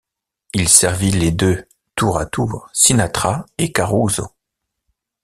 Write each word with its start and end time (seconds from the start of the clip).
Il 0.55 0.67
servit 0.67 1.11
les 1.11 1.29
deux, 1.31 1.67
tour 1.95 2.17
à 2.17 2.25
tour 2.25 2.67
Sinatra 2.73 3.45
et 3.59 3.71
Caruso. 3.71 4.31